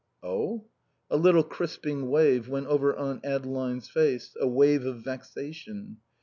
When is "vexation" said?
5.03-5.97